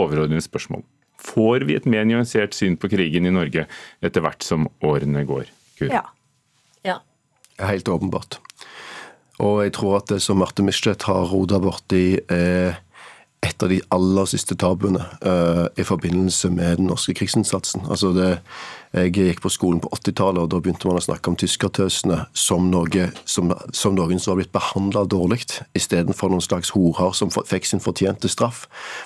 overordnet 0.00 0.44
spørsmål. 0.44 0.84
Får 1.26 1.66
vi 1.68 1.76
et 1.78 1.88
mer 1.88 2.04
nyansert 2.06 2.54
syn 2.54 2.76
på 2.78 2.90
krigen 2.92 3.26
i 3.26 3.34
Norge 3.34 3.66
etter 4.04 4.24
hvert 4.24 4.44
som 4.46 4.68
årene 4.84 5.24
går? 5.28 5.48
Kur? 5.78 5.90
Ja. 5.92 6.04
ja. 6.86 7.00
Helt 7.60 7.88
åpenbart. 7.90 8.38
Og 9.42 9.62
jeg 9.66 9.74
tror 9.76 9.98
at 9.98 10.08
det 10.12 10.22
som 10.24 10.38
Marte 10.40 10.64
Michelet 10.64 11.04
har 11.08 11.26
roda 11.28 11.58
borti, 11.60 12.20
er 12.32 12.78
et 13.46 13.62
av 13.62 13.70
de 13.70 13.78
aller 13.94 14.30
siste 14.30 14.56
tabuene 14.58 15.02
uh, 15.22 15.66
i 15.78 15.84
forbindelse 15.86 16.50
med 16.54 16.80
den 16.80 16.90
norske 16.90 17.14
krigsinnsatsen. 17.16 17.86
Altså 17.90 18.12
det, 18.16 18.30
jeg 18.96 19.12
gikk 19.14 19.42
på 19.44 19.52
skolen 19.52 19.80
på 19.82 19.90
80-tallet, 19.92 20.40
og 20.42 20.50
da 20.52 20.60
begynte 20.62 20.88
man 20.88 20.98
å 20.98 21.04
snakke 21.04 21.30
om 21.30 21.36
tyskertøsene 21.38 22.22
som, 22.36 22.70
noe, 22.72 23.08
som, 23.28 23.52
som 23.76 23.96
noen 23.96 24.20
som 24.22 24.32
var 24.32 24.40
blitt 24.40 24.54
behandla 24.54 25.04
dårlig, 25.10 25.42
istedenfor 25.76 26.32
noen 26.32 26.44
slags 26.44 26.72
horer 26.76 27.12
som 27.16 27.32
fikk 27.34 27.68
sin 27.68 27.82
fortjente 27.82 28.30
straff. 28.32 28.64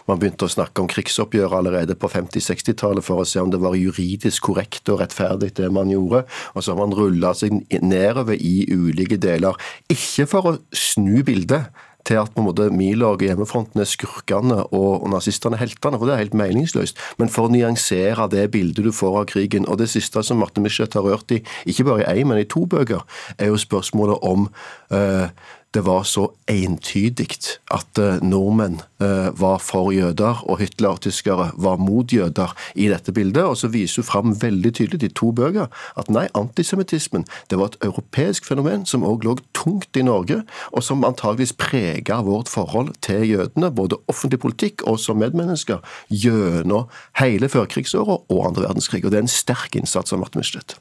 Man 0.08 0.20
begynte 0.22 0.46
å 0.46 0.52
snakke 0.52 0.82
om 0.84 0.90
krigsoppgjør 0.90 1.58
allerede 1.60 1.98
på 1.98 2.10
50-60-tallet 2.12 3.06
for 3.06 3.22
å 3.22 3.28
se 3.28 3.42
om 3.42 3.52
det 3.52 3.62
var 3.62 3.78
juridisk 3.78 4.50
korrekt 4.50 4.88
og 4.92 5.02
rettferdig, 5.02 5.52
det 5.58 5.70
man 5.74 5.90
gjorde. 5.92 6.24
Og 6.54 6.62
så 6.62 6.74
har 6.74 6.80
man 6.82 6.96
rulla 6.96 7.34
seg 7.36 7.58
nedover 7.82 8.38
i 8.38 8.68
ulike 8.70 9.18
deler. 9.20 9.58
Ikke 9.90 10.28
for 10.30 10.52
å 10.52 10.58
snu 10.76 11.24
bildet 11.26 11.70
til 12.08 12.20
at 12.20 12.32
på 12.34 12.42
en 12.42 12.48
måte 12.48 12.68
Milorg 12.74 13.20
og 13.20 13.26
hjemmefronten 13.26 13.82
er 13.82 13.88
skurkene 13.88 14.62
og, 14.76 15.06
nazistene 15.10 15.58
heltene, 15.60 15.98
for 15.98 16.08
det 16.08 16.14
er 16.14 16.22
helt 16.24 16.36
meningsløst. 16.38 16.98
Men 17.20 17.32
for 17.32 17.48
å 17.48 17.52
nyansere 17.52 18.28
det 18.32 18.48
bildet 18.54 18.86
du 18.86 18.92
får 18.94 19.22
av 19.22 19.28
krigen. 19.32 19.68
Og 19.68 19.80
det 19.80 19.90
siste 19.92 20.22
som 20.26 20.40
Marte 20.40 20.62
Michelet 20.62 20.96
har 20.96 21.06
rørt 21.06 21.34
i, 21.34 21.42
ikke 21.68 21.86
bare 21.88 22.04
i 22.04 22.20
én, 22.20 22.30
men 22.30 22.40
i 22.40 22.48
to 22.48 22.64
bøker, 22.70 23.04
er 23.38 23.50
jo 23.50 23.60
spørsmålet 23.60 24.22
om 24.26 24.48
uh, 24.94 25.28
det 25.74 25.84
var 25.86 26.02
så 26.08 26.26
entydig 26.50 27.28
at 27.70 27.98
eh, 28.02 28.18
nordmenn 28.26 28.80
eh, 29.02 29.30
var 29.38 29.60
for 29.62 29.92
jøder, 29.94 30.42
og 30.50 30.58
Hitler-tyskere 30.58 31.50
var 31.54 31.78
mot 31.78 32.10
jøder 32.10 32.54
i 32.74 32.88
dette 32.90 33.14
bildet. 33.14 33.44
Og 33.44 33.56
så 33.60 33.70
viser 33.70 34.02
hun 34.02 34.08
fram 34.08 34.34
veldig 34.42 34.72
tydelig 34.74 35.06
i 35.06 35.12
to 35.14 35.30
bøker 35.36 35.70
at 35.70 36.10
nei, 36.10 36.26
antisemittismen 36.34 37.26
det 37.50 37.60
var 37.60 37.70
et 37.70 37.78
europeisk 37.86 38.48
fenomen 38.50 38.84
som 38.88 39.06
òg 39.06 39.26
lå 39.26 39.36
tungt 39.56 39.96
i 39.96 40.04
Norge, 40.06 40.42
og 40.74 40.84
som 40.86 41.06
antageligvis 41.06 41.54
prega 41.60 42.20
vårt 42.26 42.50
forhold 42.50 42.96
til 43.06 43.28
jødene, 43.30 43.70
både 43.70 44.00
offentlig 44.10 44.42
politikk 44.42 44.86
og 44.90 44.98
som 45.02 45.22
medmennesker, 45.22 45.84
gjennom 46.10 46.90
hele 47.20 47.50
førkrigsåra 47.50 48.22
og 48.26 48.46
andre 48.50 48.66
verdenskrig. 48.66 49.04
Og 49.04 49.12
det 49.14 49.22
er 49.22 49.28
en 49.28 49.36
sterk 49.38 49.78
innsats 49.78 50.14
av 50.14 50.22
Martin 50.22 50.42
Michelet. 50.42 50.80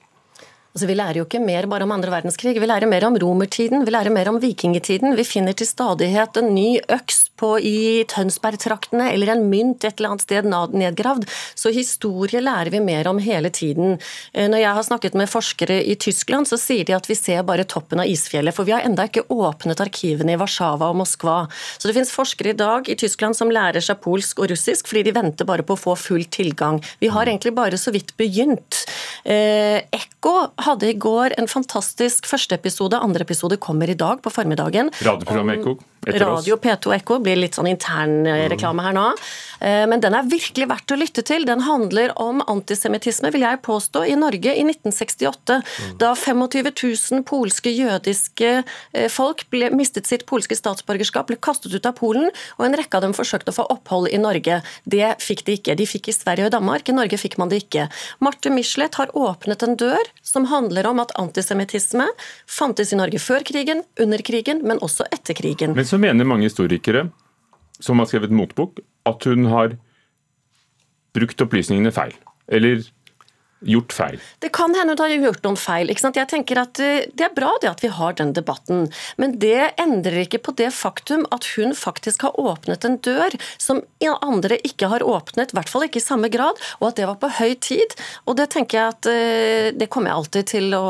Altså, 0.80 0.88
vi 0.88 0.96
lærer 0.96 1.18
jo 1.20 1.26
ikke 1.26 1.42
mer 1.44 1.66
bare 1.68 1.84
om 1.84 1.92
andre 1.92 2.08
verdenskrig, 2.08 2.54
vi 2.56 2.68
lærer 2.70 2.88
mer 2.88 3.04
om 3.04 3.18
romertiden, 3.20 3.81
vi 3.84 3.92
lærer 3.92 4.14
mer 4.16 4.30
om 4.31 4.38
vikingtiden. 4.40 5.12
Vi 5.18 5.26
finner 5.28 5.52
til 5.52 5.68
stadighet 5.68 6.40
en 6.40 6.54
ny 6.56 6.78
øks 6.88 7.26
på 7.39 7.53
i 7.63 8.03
Tønsberg-traktene, 8.12 9.09
eller 9.13 9.33
en 9.33 9.45
mynt 9.51 9.86
et 9.88 9.97
eller 9.97 10.13
annet 10.13 10.25
sted 10.25 10.50
nedgravd. 10.50 11.27
Så 11.56 11.71
historie 11.75 12.41
lærer 12.44 12.71
vi 12.74 12.81
mer 12.83 13.07
om 13.09 13.21
hele 13.24 13.51
tiden. 13.53 13.97
Eh, 14.33 14.50
når 14.51 14.63
jeg 14.63 14.75
har 14.77 14.88
snakket 14.88 15.18
med 15.19 15.31
forskere 15.31 15.80
i 15.81 15.95
Tyskland, 16.00 16.50
så 16.50 16.59
sier 16.59 16.88
de 16.88 16.97
at 16.97 17.07
vi 17.09 17.18
ser 17.18 17.45
bare 17.47 17.68
toppen 17.69 18.01
av 18.03 18.09
isfjellet, 18.09 18.56
for 18.56 18.68
vi 18.68 18.75
har 18.75 18.85
enda 18.87 19.07
ikke 19.07 19.28
åpnet 19.31 19.83
arkivene 19.83 20.35
i 20.35 20.40
Warszawa 20.40 20.92
og 20.92 20.99
Moskva. 21.02 21.40
Så 21.78 21.90
det 21.90 21.95
finnes 21.97 22.14
forskere 22.14 22.54
i 22.54 22.59
dag 22.59 22.90
i 22.90 22.97
Tyskland 22.99 23.37
som 23.37 23.52
lærer 23.54 23.83
seg 23.83 24.02
polsk 24.04 24.44
og 24.44 24.52
russisk, 24.54 24.90
fordi 24.90 25.07
de 25.07 25.16
venter 25.16 25.47
bare 25.49 25.66
på 25.66 25.78
å 25.78 25.83
få 25.87 25.95
full 25.99 26.25
tilgang. 26.31 26.81
Vi 26.99 27.11
har 27.14 27.30
egentlig 27.30 27.56
bare 27.57 27.80
så 27.80 27.94
vidt 27.95 28.16
begynt. 28.19 28.83
Eh, 29.23 29.80
Ekko 29.95 30.35
hadde 30.66 30.90
i 30.90 30.97
går 30.99 31.37
en 31.40 31.49
fantastisk 31.49 32.28
første 32.30 32.57
episode, 32.59 32.99
andre 32.99 33.25
episode 33.28 33.59
kommer 33.61 33.90
i 33.90 33.97
dag 33.97 34.23
på 34.23 34.33
formiddagen. 34.33 34.92
Radioprogrammet 34.99 35.59
Ekko? 35.59 35.78
Radio 36.07 36.56
P2 36.57 36.94
Ekko 36.95 37.19
blir 37.23 37.39
litt 37.39 37.57
sånn 37.57 37.68
internreklame 37.69 38.85
her 38.85 38.95
nå. 38.95 39.06
Eh, 39.59 39.83
men 39.89 39.99
den 40.03 40.15
er 40.15 40.27
virkelig 40.29 40.69
verdt 40.69 40.94
å 40.94 40.97
lytte 40.99 41.23
til. 41.27 41.45
Den 41.47 41.63
handler 41.65 42.13
om 42.19 42.39
antisemittisme, 42.47 43.31
vil 43.35 43.44
jeg 43.44 43.61
påstå, 43.65 44.06
i 44.07 44.15
Norge 44.19 44.53
i 44.56 44.63
1968. 44.63 45.59
Da 45.99 46.13
25 46.15 46.71
000 46.71 47.25
polske 47.27 47.73
jødiske 47.73 48.51
eh, 48.61 49.09
folk 49.11 49.45
ble, 49.51 49.71
mistet 49.75 50.07
sitt 50.09 50.25
polske 50.29 50.56
statsborgerskap, 50.57 51.27
ble 51.29 51.39
kastet 51.41 51.75
ut 51.75 51.89
av 51.89 51.97
Polen, 51.99 52.29
og 52.57 52.68
en 52.68 52.79
rekke 52.79 52.99
av 52.99 53.06
dem 53.06 53.15
forsøkte 53.18 53.53
å 53.53 53.59
få 53.59 53.68
opphold 53.75 54.09
i 54.13 54.21
Norge. 54.21 54.61
Det 54.89 55.11
fikk 55.23 55.45
de 55.47 55.57
ikke. 55.59 55.77
De 55.79 55.89
fikk 55.89 56.11
i 56.11 56.15
Sverige 56.15 56.47
og 56.47 56.56
Danmark, 56.56 56.87
i 56.87 56.95
Norge 56.95 57.19
fikk 57.19 57.37
man 57.41 57.51
det 57.51 57.63
ikke. 57.65 57.89
Marte 58.23 58.53
Michelet 58.53 58.95
har 59.01 59.11
åpnet 59.18 59.68
en 59.68 59.75
dør 59.79 60.13
som 60.25 60.47
handler 60.49 60.87
om 60.87 61.03
at 61.03 61.13
antisemittisme 61.19 62.07
fantes 62.47 62.94
i 62.94 62.99
Norge 62.99 63.19
før 63.21 63.44
krigen, 63.47 63.83
under 63.99 64.23
krigen, 64.25 64.63
men 64.68 64.79
også 64.85 65.07
etter 65.13 65.35
krigen. 65.37 65.75
Men 65.75 65.89
så 65.90 66.00
mener 66.02 66.28
mange 66.28 66.48
historikere 66.48 67.08
som 67.80 68.00
har 68.02 68.10
skrevet 68.10 68.34
motbok, 68.36 68.81
at 69.08 69.26
hun 69.28 69.48
har 69.52 69.78
brukt 71.16 71.42
opplysningene 71.42 71.94
feil. 71.96 72.16
Eller 72.50 72.84
gjort 73.60 73.94
feil? 73.94 74.19
Det 74.40 74.52
kan 74.56 74.74
hende 74.76 74.96
hun 74.96 75.02
har 75.02 75.26
gjort 75.28 75.44
noen 75.44 75.58
feil. 75.60 75.92
Jeg 75.92 76.28
tenker 76.31 76.62
at 76.62 76.80
eh, 76.80 77.08
Det 77.12 77.26
er 77.28 77.36
bra 77.36 77.52
det 77.62 77.69
at 77.72 77.84
vi 77.84 77.92
har 77.92 78.16
den 78.16 78.31
debatten, 78.36 78.88
men 79.19 79.36
det 79.40 79.74
endrer 79.81 80.24
ikke 80.24 80.42
på 80.46 80.56
det 80.60 80.69
faktum 80.76 81.26
at 81.36 81.48
hun 81.58 81.76
faktisk 81.76 82.24
har 82.28 82.40
åpnet 82.40 82.86
en 82.88 83.00
dør 83.04 83.36
som 83.58 83.84
andre 84.10 84.58
ikke 84.66 84.88
har 84.92 85.04
åpnet, 85.04 85.52
i 85.52 85.58
hvert 85.58 85.69
fall 85.69 85.86
ikke 85.86 86.00
i 86.00 86.04
samme 86.04 86.30
grad, 86.31 86.60
og 86.80 86.90
at 86.90 87.00
det 87.00 87.08
var 87.10 87.19
på 87.19 87.31
høy 87.40 87.56
tid. 87.60 87.96
Og 88.26 88.38
Det 88.40 88.50
tenker 88.54 88.80
jeg 88.80 88.96
at 88.96 89.10
eh, 89.12 89.72
det 89.76 89.90
kommer 89.92 90.12
jeg 90.12 90.22
alltid 90.22 90.52
til 90.56 90.76
å, 90.78 90.86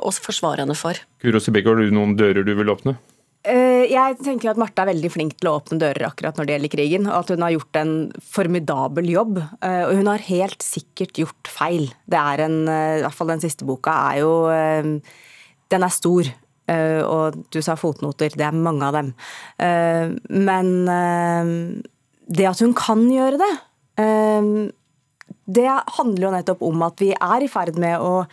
å 0.00 0.14
forsvare 0.14 0.64
henne 0.64 0.76
for. 0.78 0.98
Guro 1.20 1.40
Sibek, 1.40 1.68
har 1.68 1.80
du 1.80 1.92
noen 1.92 2.16
dører 2.16 2.44
du 2.44 2.54
vil 2.56 2.72
åpne? 2.72 2.96
Eh, 3.44 3.90
jeg 3.92 4.16
tenker 4.24 4.54
at 4.54 4.58
Marte 4.60 4.80
er 4.80 4.88
veldig 4.88 5.10
flink 5.12 5.34
til 5.36 5.50
å 5.50 5.58
åpne 5.58 5.76
dører 5.82 6.06
akkurat 6.08 6.38
når 6.38 6.46
det 6.46 6.54
gjelder 6.54 6.72
krigen. 6.72 7.08
Og 7.10 7.16
at 7.18 7.32
hun 7.34 7.44
har 7.44 7.52
gjort 7.52 7.80
en 7.80 7.92
formidabel 8.24 9.10
jobb. 9.12 9.40
Eh, 9.60 9.82
og 9.84 9.98
hun 10.00 10.08
har 10.08 10.24
helt 10.30 10.64
sikkert 10.64 11.20
gjort 11.20 11.52
feil. 11.52 11.90
Det 12.08 12.20
er 12.20 12.44
en, 12.46 12.56
I 12.64 13.04
hvert 13.04 13.18
fall 13.18 13.34
den 13.34 13.44
siste 13.44 13.68
boka 13.68 13.98
er 14.14 14.22
jo 14.22 14.32
Den 15.72 15.84
er 15.84 15.92
stor. 15.92 16.32
Og 16.64 17.36
du 17.52 17.60
sa 17.60 17.76
fotnoter. 17.76 18.32
Det 18.32 18.46
er 18.46 18.56
mange 18.56 18.86
av 18.86 18.96
dem. 18.96 19.12
Men 20.32 20.70
det 22.24 22.46
at 22.48 22.62
hun 22.64 22.72
kan 22.72 23.04
gjøre 23.12 23.36
det, 23.42 23.52
det 25.44 25.66
handler 25.98 26.24
jo 26.24 26.32
nettopp 26.32 26.62
om 26.64 26.84
at 26.86 27.02
vi 27.04 27.10
er 27.12 27.44
i 27.44 27.50
ferd 27.52 27.76
med 27.80 28.00
å 28.00 28.22
Eh, 28.24 28.32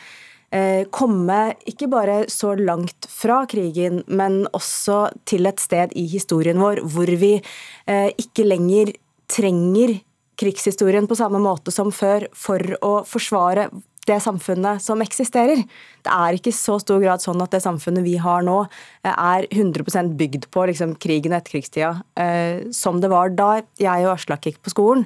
komme 0.92 1.40
ikke 1.70 1.88
bare 1.88 2.26
så 2.28 2.52
langt 2.60 3.08
fra 3.08 3.46
krigen, 3.48 4.02
men 4.12 4.42
også 4.52 5.06
til 5.30 5.48
et 5.48 5.62
sted 5.64 5.94
i 5.96 6.04
historien 6.12 6.60
vår 6.60 6.84
hvor 6.92 7.12
vi 7.22 7.38
eh, 7.40 8.10
ikke 8.20 8.44
lenger 8.50 8.92
trenger 9.32 9.96
krigshistorien 10.42 11.08
på 11.08 11.16
samme 11.16 11.40
måte 11.42 11.72
som 11.74 11.92
før 11.96 12.28
for 12.36 12.76
å 12.84 12.94
forsvare 13.08 13.70
det 14.10 14.18
samfunnet 14.24 14.82
som 14.82 15.02
eksisterer. 15.04 15.62
Det 16.02 16.14
er 16.14 16.38
ikke 16.38 16.54
så 16.56 16.80
stor 16.82 17.02
grad 17.04 17.22
sånn 17.22 17.42
at 17.44 17.54
det 17.54 17.62
samfunnet 17.64 18.06
vi 18.06 18.16
har 18.22 18.42
nå, 18.46 18.64
eh, 19.06 19.14
er 19.14 19.48
100% 19.52 20.16
bygd 20.18 20.50
på 20.52 20.66
liksom, 20.72 20.96
krigen 20.98 21.36
og 21.36 21.42
etterkrigstida, 21.42 21.94
eh, 22.18 22.72
som 22.72 23.00
det 23.02 23.12
var 23.14 23.30
da 23.30 23.62
jeg 23.78 24.08
og 24.08 24.16
Aslak 24.16 24.42
gikk 24.50 24.62
på 24.64 24.74
skolen. 24.74 25.06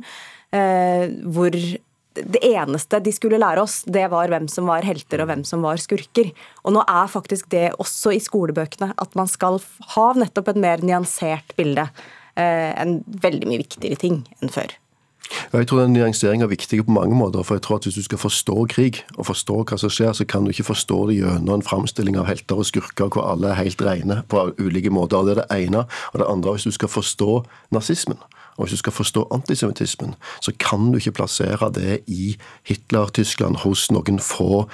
Eh, 0.55 1.11
hvor 1.35 1.51
det 2.15 2.41
eneste 2.47 3.01
de 3.03 3.13
skulle 3.15 3.39
lære 3.41 3.63
oss, 3.63 3.81
det 3.87 4.05
var 4.11 4.31
hvem 4.31 4.47
som 4.51 4.69
var 4.69 4.85
helter 4.87 5.23
og 5.23 5.29
hvem 5.31 5.43
som 5.47 5.65
var 5.65 5.81
skurker. 5.81 6.31
Og 6.63 6.75
nå 6.75 6.85
er 6.87 7.11
faktisk 7.11 7.49
det 7.53 7.67
også 7.81 8.15
i 8.15 8.21
skolebøkene, 8.23 8.93
at 8.95 9.19
man 9.19 9.29
skal 9.31 9.59
ha 9.95 10.07
nettopp 10.15 10.53
et 10.53 10.63
mer 10.63 10.85
nyansert 10.85 11.55
bilde. 11.59 11.89
Eh, 12.35 12.71
en 12.81 12.99
veldig 13.07 13.51
mye 13.51 13.63
viktigere 13.63 13.99
ting 13.99 14.23
enn 14.41 14.51
før. 14.51 14.75
Jeg 15.53 15.67
tror 15.67 15.81
den 15.81 15.95
Nyanseringa 15.95 16.45
er 16.45 16.51
viktig 16.51 16.83
på 16.85 16.93
mange 16.93 17.15
måter. 17.17 17.43
for 17.43 17.55
jeg 17.55 17.61
tror 17.61 17.75
at 17.75 17.83
Hvis 17.83 17.95
du 17.95 18.03
skal 18.03 18.17
forstå 18.17 18.67
krig, 18.69 19.03
og 19.17 19.25
forstå 19.25 19.63
hva 19.63 19.77
som 19.77 19.89
skjer, 19.89 20.13
så 20.13 20.25
kan 20.25 20.43
du 20.43 20.51
ikke 20.51 20.69
forstå 20.69 21.07
det 21.07 21.17
gjennom 21.17 21.55
en 21.55 21.61
framstilling 21.61 22.17
av 22.17 22.27
helter 22.27 22.55
og 22.55 22.65
skurker 22.65 23.09
hvor 23.09 23.31
alle 23.31 23.47
er 23.49 23.63
helt 23.63 23.81
rene 23.81 24.23
på 24.29 24.53
ulike 24.59 24.89
måter. 24.89 25.25
Det 25.25 25.37
er 25.37 25.41
det 25.41 25.65
ene. 25.65 25.85
Og 26.13 26.19
det 26.19 26.27
andre, 26.29 26.51
hvis 26.51 26.63
du 26.63 26.71
skal 26.71 26.89
forstå 26.89 27.45
nazismen, 27.71 28.17
og 28.57 28.65
Hvis 28.65 28.71
du 28.71 28.77
skal 28.77 28.93
forstå 28.95 29.27
antisemittismen, 29.35 30.15
så 30.41 30.51
kan 30.59 30.91
du 30.91 30.97
ikke 30.97 31.11
plassere 31.19 31.67
det 31.75 31.99
i 32.07 32.37
Hitler-Tyskland 32.63 33.59
hos 33.65 33.89
noen 33.91 34.19
få 34.23 34.65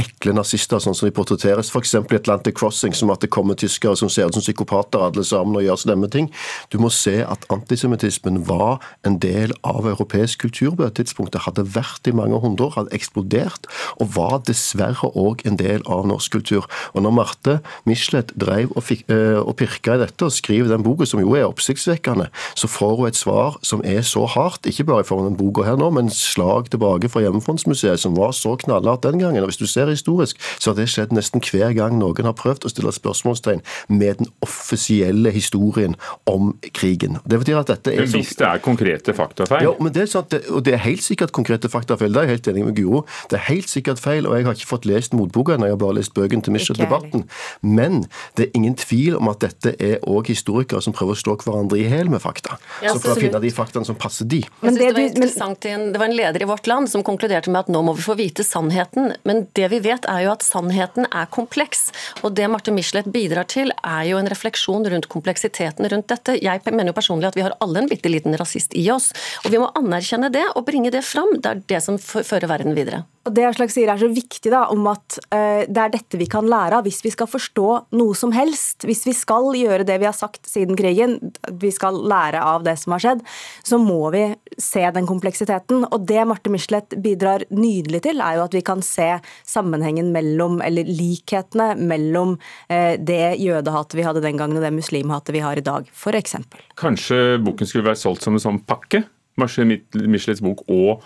ekle 0.00 0.32
nazister, 0.32 0.80
sånn 0.80 0.96
som 0.96 1.06
de 1.06 1.14
portretteres 1.14 1.68
f.eks. 1.70 1.94
i 1.94 2.16
Atlantic 2.16 2.56
Crossing, 2.56 2.94
som 2.96 3.12
at 3.12 3.20
det 3.20 3.30
kommer 3.34 3.58
tyskere 3.58 3.96
som 4.00 4.08
ser 4.12 4.30
ut 4.30 4.38
som 4.38 4.44
psykopater 4.44 5.04
alle 5.08 5.24
sammen 5.24 5.58
og 5.58 5.66
gjør 5.66 5.82
slemme 5.82 6.08
ting. 6.12 6.30
Du 6.72 6.78
må 6.80 6.90
se 6.94 7.18
at 7.26 7.44
antisemittismen 7.52 8.40
var 8.48 8.80
en 9.06 9.18
del 9.20 9.52
av 9.66 9.86
europeisk 9.86 10.46
kultur 10.46 10.72
på 10.72 10.86
det 10.86 10.96
tidspunktet, 11.02 11.44
hadde 11.44 11.66
vært 11.76 12.08
i 12.08 12.16
mange 12.16 12.40
hundre 12.40 12.70
år, 12.70 12.78
hadde 12.78 12.96
eksplodert, 12.96 13.68
og 14.00 14.14
var 14.16 14.40
dessverre 14.48 15.12
òg 15.12 15.44
en 15.46 15.60
del 15.60 15.84
av 15.84 16.08
norsk 16.08 16.38
kultur. 16.38 16.64
Og 16.94 17.04
når 17.04 17.16
Marte 17.20 17.58
Michelet 17.84 18.32
drev 18.40 18.72
og, 18.74 18.82
fikk, 18.88 19.04
øh, 19.12 19.42
og 19.42 19.56
pirka 19.60 19.96
i 19.96 20.02
dette 20.06 20.26
og 20.26 20.34
skriver 20.34 20.72
den 20.72 20.84
boka, 20.86 21.06
som 21.06 21.20
jo 21.20 21.36
er 21.36 21.46
oppsiktsvekkende, 21.48 22.30
så 22.56 22.70
får 22.70 22.85
får 22.86 22.96
hun 23.00 23.08
et 23.08 23.18
svar 23.18 23.56
som 23.66 23.82
er 23.84 24.02
så 24.06 24.24
hardt, 24.30 24.66
ikke 24.66 24.86
bare 24.86 25.04
i 25.04 25.06
form 25.06 25.24
av 25.24 25.30
den 25.30 25.38
boka 25.40 25.64
her 25.66 25.78
nå, 25.80 25.88
men 25.94 26.10
slag 26.12 26.70
tilbake 26.70 27.10
fra 27.10 27.22
Hjemmefrontsmuseet, 27.24 28.00
som 28.00 28.16
var 28.16 28.34
så 28.36 28.54
knallhardt 28.62 29.04
den 29.06 29.18
gangen. 29.22 29.42
og 29.42 29.50
Hvis 29.50 29.60
du 29.60 29.66
ser 29.66 29.90
historisk, 29.90 30.38
så 30.58 30.70
har 30.70 30.78
det 30.78 30.88
skjedd 30.92 31.14
nesten 31.16 31.42
hver 31.42 31.74
gang 31.76 31.98
noen 31.98 32.28
har 32.28 32.36
prøvd 32.36 32.66
å 32.66 32.72
stille 32.72 32.92
spørsmålstegn 32.94 33.62
med 33.88 34.22
den 34.22 34.30
offisielle 34.44 35.32
historien 35.34 35.96
om 36.30 36.54
krigen. 36.76 37.18
Det 37.26 37.40
betyr 37.42 37.60
at 37.62 37.72
dette 37.72 37.94
er... 37.94 38.04
Men 38.04 38.14
hvis 38.14 38.34
det 38.38 38.48
er 38.48 38.62
konkrete 38.62 39.14
faktafeil? 39.16 39.66
Ja, 39.66 39.74
men 39.80 39.94
det 39.94 40.06
er 40.06 40.12
sant, 40.12 40.36
og 40.50 40.64
det 40.66 40.76
er 40.76 40.84
helt 40.86 41.04
sikkert 41.04 41.34
konkrete 41.36 41.70
faktafeil. 41.72 42.12
Det 42.14 42.22
er 42.22 42.30
jeg 42.30 42.38
helt 42.38 42.52
enig 42.52 42.66
med 42.70 42.78
Guro. 42.78 43.04
Det 43.30 43.40
er 43.40 43.46
helt 43.50 43.72
sikkert 43.72 44.02
feil, 44.02 44.28
og 44.28 44.38
jeg 44.38 44.48
har 44.48 44.58
ikke 44.58 44.70
fått 44.70 44.88
lest 44.88 45.16
motboka 45.16 45.56
ennå, 45.56 45.70
jeg 45.70 45.76
har 45.78 45.82
bare 45.82 45.98
lest 45.98 46.14
bøkene 46.16 46.44
til 46.46 46.54
Michel-debatten. 46.54 47.26
Men 47.62 48.04
det 48.38 48.48
er 48.48 48.58
ingen 48.58 48.78
tvil 48.78 49.18
om 49.18 49.30
at 49.32 49.42
dette 49.42 49.74
er 49.82 49.98
òg 50.06 50.30
historikere 50.30 50.82
som 50.84 50.94
prøver 50.96 51.16
å 51.16 51.22
slå 51.22 51.36
hverandre 51.42 51.80
i 51.80 51.88
hæl 51.90 52.10
med 52.12 52.22
fakta 52.22 52.56
ja, 52.82 52.92
så 52.92 53.00
for 53.00 53.14
å 53.14 53.20
finne 53.20 53.40
de 53.42 53.50
faktaene 53.54 53.88
som 53.88 53.96
passer 53.98 54.28
de. 54.28 54.42
Men 54.60 54.76
det, 54.76 54.90
det, 54.96 55.22
var 55.22 55.54
en, 55.70 55.86
det 55.92 56.00
var 56.00 56.06
en 56.08 56.16
leder 56.16 56.44
i 56.44 56.48
Vårt 56.48 56.66
Land 56.68 56.90
som 56.92 57.04
konkluderte 57.06 57.52
med 57.52 57.64
at 57.64 57.72
nå 57.72 57.82
må 57.86 57.94
vi 57.96 58.04
få 58.04 58.16
vite 58.18 58.44
sannheten. 58.46 59.14
Men 59.28 59.46
det 59.56 59.70
vi 59.72 59.80
vet 59.84 60.08
er 60.10 60.26
jo 60.26 60.34
at 60.34 60.44
sannheten 60.46 61.08
er 61.08 61.30
kompleks. 61.32 61.88
Og 62.22 62.36
det 62.36 62.50
Marte 62.52 62.74
Michelet 62.74 63.08
bidrar 63.12 63.48
til 63.52 63.72
er 63.80 64.04
jo 64.10 64.20
en 64.20 64.30
refleksjon 64.30 64.86
rundt 64.92 65.10
kompleksiteten 65.12 65.88
rundt 65.92 66.10
dette. 66.12 66.38
Jeg 66.42 66.64
mener 66.68 66.92
jo 66.92 66.98
personlig 67.00 67.30
at 67.30 67.38
vi 67.38 67.46
har 67.46 67.56
alle 67.64 67.84
en 67.84 67.90
bitte 67.90 68.12
liten 68.12 68.36
rasist 68.38 68.76
i 68.76 68.86
oss. 68.92 69.12
Og 69.44 69.52
vi 69.54 69.62
må 69.62 69.72
anerkjenne 69.78 70.32
det 70.34 70.46
og 70.54 70.66
bringe 70.68 70.92
det 70.94 71.04
fram. 71.06 71.38
Det 71.40 71.52
er 71.52 71.68
det 71.76 71.84
som 71.84 72.00
fører 72.00 72.50
verden 72.50 72.76
videre. 72.76 73.06
Det 73.26 73.42
Aslak 73.48 73.72
sier 73.74 73.90
er 73.90 73.98
så 73.98 74.08
viktig, 74.12 74.50
da, 74.52 74.66
om 74.70 74.84
at 74.90 75.18
uh, 75.32 75.64
det 75.66 75.80
er 75.82 75.92
dette 75.94 76.18
vi 76.20 76.28
kan 76.30 76.46
lære 76.46 76.78
av 76.78 76.86
hvis 76.86 77.00
vi 77.02 77.10
skal 77.14 77.28
forstå 77.30 77.66
noe 77.98 78.14
som 78.18 78.34
helst. 78.34 78.86
Hvis 78.86 79.02
vi 79.08 79.14
skal 79.16 79.50
gjøre 79.58 79.86
det 79.88 79.98
vi 80.02 80.08
har 80.08 80.14
sagt 80.16 80.46
siden 80.46 80.78
krigen, 80.78 81.18
vi 81.50 81.72
skal 81.74 81.98
lære 82.06 82.42
av 82.42 82.66
det 82.66 82.76
som 82.82 82.94
har 82.94 83.02
skjedd, 83.02 83.24
så 83.66 83.80
må 83.82 84.12
vi 84.14 84.28
se 84.62 84.84
den 84.94 85.08
kompleksiteten. 85.08 85.88
Og 85.90 86.06
det 86.06 86.22
Marte 86.28 86.52
Michelet 86.52 86.94
bidrar 87.02 87.46
nydelig 87.50 88.04
til, 88.06 88.22
er 88.22 88.38
jo 88.38 88.46
at 88.46 88.54
vi 88.54 88.64
kan 88.66 88.84
se 88.86 89.08
sammenhengen 89.48 90.12
mellom, 90.14 90.60
eller 90.64 90.86
likhetene 90.86 91.72
mellom 91.80 92.36
uh, 92.38 92.94
det 93.00 93.36
jødehatet 93.42 93.98
vi 93.98 94.06
hadde 94.06 94.24
den 94.24 94.38
gangen 94.38 94.60
og 94.60 94.66
det 94.66 94.74
muslimhatet 94.76 95.34
vi 95.34 95.44
har 95.44 95.58
i 95.58 95.66
dag, 95.66 95.90
f.eks. 95.90 96.38
Kanskje 96.78 97.40
boken 97.42 97.68
skulle 97.68 97.90
være 97.90 98.04
solgt 98.06 98.26
som 98.26 98.38
en 98.38 98.46
sånn 98.46 98.62
pakke? 98.68 99.02
Marte 99.36 99.66
Michelets 99.66 100.40
bok 100.40 100.62
og 100.72 101.02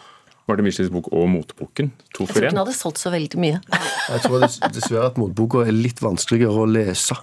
Marte 0.50 0.66
Michelins 0.66 0.92
bok 0.92 1.08
og 1.14 1.28
motboken. 1.30 1.92
To 2.18 2.26
for 2.26 2.26
én. 2.26 2.26
Jeg 2.26 2.34
tror 2.34 2.42
ikke 2.42 2.50
den 2.50 2.62
hadde 2.64 2.76
solgt 2.76 3.00
så 3.02 3.14
veldig 3.14 3.40
mye. 3.40 3.62
Jeg 4.10 4.26
tror 4.26 4.44
dessverre 4.74 5.08
at 5.12 5.18
motboka 5.20 5.64
er 5.64 5.74
litt 5.76 6.02
vanskeligere 6.02 6.66
å 6.66 6.68
lese. 6.68 7.16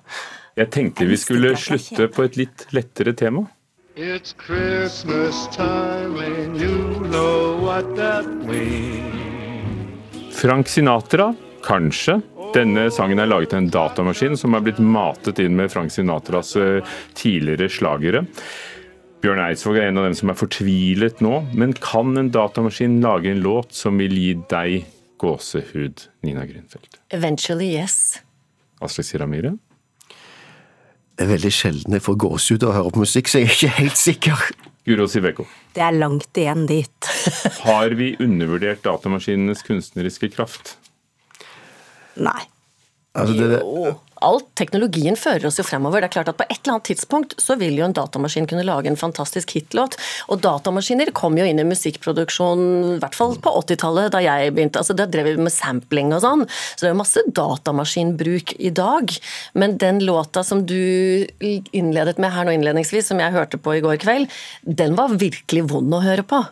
Jeg 0.58 0.72
tenkte 0.74 1.06
vi 1.06 1.20
skulle 1.22 1.54
slutte 1.60 2.08
på 2.10 2.26
et 2.26 2.40
litt 2.40 2.66
lettere 2.74 3.14
tema. 3.14 3.46
It's 3.98 4.34
Christmas 4.38 5.48
time 5.56 6.18
and 6.22 6.58
you 6.62 7.02
know 7.10 7.58
what 7.62 7.96
that 7.96 8.26
means. 8.46 9.18
Frank 10.38 10.68
Sinatra, 10.68 11.34
kanskje. 11.64 12.22
Denne 12.54 12.92
sangen 12.94 13.20
er 13.20 13.28
laget 13.28 13.56
av 13.56 13.64
en 13.64 13.70
datamaskin 13.74 14.38
som 14.38 14.54
er 14.54 14.64
blitt 14.68 14.80
matet 14.80 15.42
inn 15.42 15.58
med 15.58 15.72
Frank 15.74 15.92
Sinatras 15.92 16.56
eh, 16.62 16.96
tidligere 17.18 17.70
slagere. 17.74 18.22
Bjørn 19.28 19.42
Eidsvåg 19.44 19.76
er 19.76 19.90
en 19.90 19.98
av 20.00 20.06
dem 20.08 20.14
som 20.16 20.30
er 20.32 20.38
fortvilet 20.40 21.18
nå, 21.20 21.42
men 21.60 21.74
kan 21.84 22.16
en 22.16 22.30
datamaskin 22.32 23.02
lage 23.04 23.28
en 23.34 23.42
låt 23.44 23.74
som 23.76 23.98
vil 24.00 24.14
gi 24.16 24.30
deg 24.48 24.86
gåsehud, 25.20 26.06
Nina 26.24 26.46
Grünfeldt? 26.48 26.96
Eventually, 27.12 27.74
yes. 27.76 28.22
Aslak 28.80 29.10
Siramire? 29.10 29.52
Det 30.08 31.26
er 31.26 31.32
veldig 31.34 31.52
sjelden 31.52 31.98
jeg 31.98 32.06
får 32.06 32.20
gåsehud 32.24 32.64
av 32.64 32.72
å 32.72 32.78
høre 32.78 32.96
på 32.96 33.04
musikk, 33.04 33.28
så 33.28 33.42
jeg 33.42 33.50
er 33.50 33.58
ikke 33.58 33.74
helt 33.82 34.00
sikker. 34.00 34.48
Guro 34.88 35.10
Siveko. 35.12 35.50
Det 35.76 35.84
er 35.84 36.00
langt 36.00 36.40
igjen 36.40 36.64
dit. 36.72 37.12
Har 37.68 38.00
vi 38.00 38.14
undervurdert 38.24 38.86
datamaskinenes 38.88 39.68
kunstneriske 39.68 40.32
kraft? 40.38 40.78
Nei. 42.16 42.48
Altså, 43.12 43.36
det, 43.36 43.60
jo, 43.60 43.92
alt 44.26 44.48
teknologien 44.60 45.18
fører 45.20 45.48
oss 45.50 45.60
jo 45.60 45.66
fremover. 45.66 46.02
Det 46.02 46.10
er 46.10 46.16
klart 46.18 46.32
at 46.32 46.38
På 46.38 46.46
et 46.48 46.60
eller 46.62 46.78
annet 46.78 46.90
tidspunkt 46.92 47.36
så 47.42 47.58
vil 47.60 47.78
jo 47.78 47.86
en 47.86 47.96
datamaskin 47.96 48.48
kunne 48.50 48.66
lage 48.68 48.90
en 48.92 49.00
fantastisk 49.00 49.54
hitlåt. 49.58 49.98
Og 50.32 50.42
datamaskiner 50.44 51.12
kom 51.18 51.38
jo 51.40 51.46
inn 51.48 51.62
i 51.62 51.68
musikkproduksjon, 51.68 52.64
i 52.98 53.00
hvert 53.02 53.18
fall 53.18 53.38
på 53.42 53.54
80-tallet, 53.64 54.12
da 54.16 54.22
jeg 54.24 54.54
begynte. 54.56 54.82
altså 54.82 54.96
Da 54.98 55.08
drev 55.10 55.32
vi 55.32 55.48
med 55.48 55.54
sampling 55.54 56.14
og 56.16 56.24
sånn. 56.26 56.46
Så 56.50 56.84
det 56.84 56.92
er 56.92 56.96
jo 56.96 57.02
masse 57.02 57.26
datamaskinbruk 57.40 58.56
i 58.60 58.74
dag. 58.76 59.18
Men 59.58 59.78
den 59.82 60.04
låta 60.06 60.44
som 60.48 60.66
du 60.68 60.78
innledet 61.42 62.22
med 62.22 62.34
her 62.34 62.48
nå 62.48 62.56
innledningsvis, 62.56 63.10
som 63.12 63.22
jeg 63.22 63.36
hørte 63.36 63.60
på 63.62 63.78
i 63.78 63.84
går 63.86 64.00
kveld, 64.04 64.32
den 64.64 64.98
var 64.98 65.18
virkelig 65.18 65.68
vond 65.72 65.94
å 65.94 66.04
høre 66.06 66.26
på. 66.28 66.46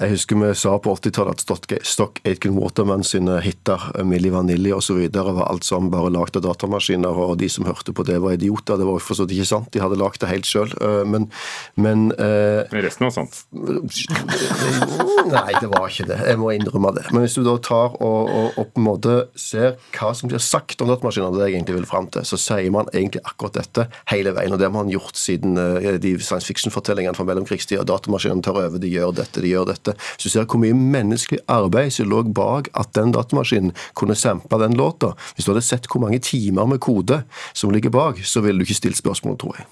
Jeg 0.00 0.14
husker 0.14 0.38
vi 0.40 0.48
sa 0.56 0.78
på 0.80 0.94
80-tallet 0.96 1.42
at 1.52 1.72
Stock 1.84 2.20
Aitken 2.24 2.54
Waterman 2.56 3.02
sine 3.04 3.34
hiter, 3.44 3.82
eh, 3.98 4.04
Milli 4.04 4.30
Vanilli 4.32 4.72
osv., 4.72 4.96
var 5.12 5.42
alt 5.44 5.66
sammen 5.66 5.90
bare 5.92 6.08
lagd 6.08 6.38
av 6.38 6.46
datamaskiner, 6.46 7.12
og 7.12 7.36
de 7.42 7.50
som 7.52 7.66
hørte 7.68 7.92
på 7.92 8.06
det, 8.08 8.16
var 8.24 8.32
idioter. 8.32 8.80
Det 8.80 8.86
var 8.88 9.02
for 9.04 9.18
så 9.18 9.26
ikke 9.28 9.44
sant, 9.44 9.68
de 9.74 9.82
hadde 9.82 9.98
lagd 10.00 10.22
det 10.22 10.30
helt 10.30 10.48
sjøl. 10.48 10.72
Eh, 10.80 11.02
men, 11.04 11.28
men 11.76 12.06
eh, 12.16 12.64
Resten 12.80 13.10
var 13.10 13.12
sant? 13.12 13.42
Nei, 15.34 15.52
det 15.60 15.68
var 15.68 15.90
ikke 15.90 16.08
det. 16.08 16.18
Jeg 16.30 16.40
må 16.40 16.54
innrømme 16.56 16.94
det. 16.96 17.04
Men 17.12 17.26
hvis 17.26 17.36
du 17.36 17.44
da 17.44 17.58
tar 17.60 17.92
og, 18.00 18.32
og, 18.32 18.56
og 18.56 18.72
på 18.72 18.80
en 18.80 18.88
måte 18.88 19.18
ser 19.36 19.76
hva 19.98 20.14
som 20.16 20.32
blir 20.32 20.40
sagt 20.40 20.80
om 20.80 20.88
datamaskiner, 20.88 21.36
det 21.36 21.50
jeg 21.50 21.58
egentlig 21.58 21.76
vil 21.82 21.90
fram 21.90 22.08
til, 22.08 22.24
så 22.24 22.40
sier 22.40 22.72
man 22.72 22.88
egentlig 22.94 23.20
akkurat 23.28 23.60
dette 23.60 23.86
hele 24.14 24.32
veien. 24.32 24.56
Og 24.56 24.62
det 24.62 24.70
har 24.70 24.76
man 24.78 24.88
gjort 24.92 25.20
siden 25.20 25.60
de 26.00 26.16
science 26.24 26.48
fiction-fortellingene 26.48 27.18
fra 27.18 27.28
mellomkrigstida. 27.28 27.84
Datamaskinene 27.84 28.48
tar 28.48 28.56
over, 28.64 28.80
de 28.80 28.96
gjør 28.96 29.12
dette, 29.20 29.44
de 29.44 29.52
gjør 29.52 29.68
dette 29.74 29.89
at 29.92 30.06
hvis 30.14 30.28
du 30.28 30.32
ser 30.32 30.46
hvor 30.46 30.62
mye 30.62 30.76
menneskelig 30.76 31.42
arbeid 31.50 31.94
som 31.94 32.08
lå 32.10 32.22
bak 32.36 32.70
at 32.78 32.94
den 32.96 33.14
datamaskinen 33.16 33.74
kunne 33.98 34.18
sample 34.18 34.60
den 34.62 34.78
låta, 34.78 35.14
hvis 35.34 35.46
du 35.46 35.52
hadde 35.52 35.66
sett 35.66 35.90
hvor 35.90 36.04
mange 36.04 36.20
timer 36.24 36.68
med 36.70 36.80
kode 36.80 37.22
som 37.52 37.72
ligger 37.74 37.92
bak, 37.94 38.22
så 38.24 38.42
ville 38.44 38.60
du 38.60 38.68
ikke 38.68 38.80
stilt 38.80 39.00
spørsmål, 39.00 39.38
tror 39.40 39.60
jeg. 39.60 39.68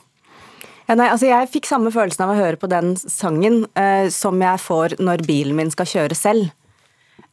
Ja, 0.88 0.96
nei, 0.96 1.10
altså 1.12 1.28
Jeg 1.28 1.50
fikk 1.52 1.66
samme 1.68 1.92
følelsen 1.92 2.24
av 2.24 2.32
å 2.32 2.38
høre 2.38 2.56
på 2.56 2.70
den 2.70 2.94
sangen 2.96 3.66
eh, 3.76 4.08
som 4.12 4.40
jeg 4.40 4.62
får 4.64 4.96
når 5.02 5.26
bilen 5.28 5.58
min 5.58 5.72
skal 5.74 5.88
kjøre 5.90 6.16
selv. 6.16 6.54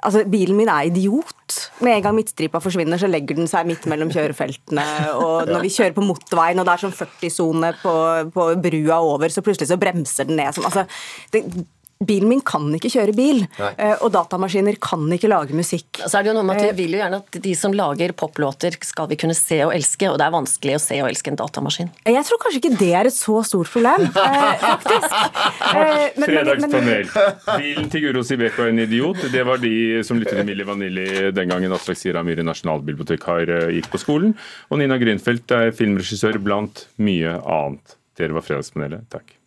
Altså, 0.05 0.25
Bilen 0.29 0.57
min 0.57 0.69
er 0.69 0.89
idiot. 0.89 1.55
Med 1.85 1.95
en 1.97 2.03
gang 2.03 2.15
midtstripa 2.17 2.59
forsvinner, 2.61 2.99
så 2.99 3.07
legger 3.09 3.37
den 3.37 3.47
seg 3.49 3.67
midt 3.69 3.85
mellom 3.89 4.11
kjørefeltene. 4.13 4.85
Og 5.21 5.45
når 5.51 5.65
vi 5.65 5.71
kjører 5.73 5.95
på 5.95 6.03
motorveien, 6.05 6.59
og 6.61 6.67
det 6.67 6.75
er 6.75 6.83
sånn 6.83 6.97
40-sone 6.97 7.71
på, 7.81 7.95
på, 8.35 8.47
brua 8.65 8.99
over, 9.05 9.31
så 9.33 9.43
plutselig 9.45 9.71
så 9.71 9.79
bremser 9.81 10.29
den 10.29 10.41
ned. 10.41 10.59
Altså, 10.61 10.85
det, 11.33 11.45
Bilen 12.03 12.27
min 12.27 12.41
kan 12.43 12.65
ikke 12.75 12.89
kjøre 12.91 13.13
bil, 13.15 13.45
Nei. 13.55 13.69
Eh, 13.79 14.01
og 14.03 14.09
datamaskiner 14.11 14.75
kan 14.83 15.05
ikke 15.15 15.29
lage 15.31 15.55
musikk. 15.55 16.01
Så 16.03 16.17
er 16.19 16.25
det 16.25 16.33
jo 16.33 16.35
noe 16.35 16.43
med 16.43 16.59
at 16.59 16.65
Vi 16.65 16.71
eh, 16.73 16.77
vil 16.81 16.97
jo 16.97 16.99
gjerne 16.99 17.19
at 17.21 17.37
de 17.45 17.53
som 17.55 17.75
lager 17.75 18.11
poplåter, 18.19 18.75
skal 18.83 19.07
vi 19.07 19.15
kunne 19.21 19.35
se 19.37 19.61
og 19.63 19.71
elske, 19.71 20.09
og 20.11 20.17
det 20.19 20.25
er 20.25 20.33
vanskelig 20.35 20.75
å 20.75 20.81
se 20.83 20.97
og 20.99 21.07
elske 21.07 21.31
en 21.31 21.39
datamaskin. 21.39 21.93
Jeg 22.11 22.27
tror 22.27 22.41
kanskje 22.43 22.59
ikke 22.59 22.73
det 22.81 22.89
er 22.99 23.07
et 23.07 23.15
så 23.15 23.37
stort 23.47 23.71
problem, 23.71 24.09
eh, 24.11 24.65
faktisk. 24.65 25.15
Fredagspanel. 26.25 27.07
Bilen 27.63 27.87
til 27.93 28.05
Guro 28.09 28.25
Sibeko 28.27 28.67
er 28.67 28.73
en 28.73 28.83
idiot. 28.83 29.23
Det 29.31 29.45
var 29.47 29.63
de 29.63 30.03
som 30.03 30.19
lyttet 30.19 30.41
til 30.41 30.49
Milli 30.51 30.67
Vanilli 30.67 31.07
den 31.37 31.55
gangen 31.55 31.77
Aslak 31.79 32.01
Sira 32.01 32.25
Myhre 32.27 32.43
nasjonalbibliotekar 32.43 33.71
gikk 33.71 33.87
på 33.95 34.03
skolen. 34.03 34.35
Og 34.67 34.83
Nina 34.83 34.99
Grünfeldt 34.99 35.55
er 35.55 35.71
filmregissør 35.75 36.43
blant 36.43 36.89
mye 36.99 37.39
annet. 37.39 37.95
Dere 38.19 38.35
var 38.35 38.43
Fredagspanelet. 38.43 39.07
Takk. 39.15 39.37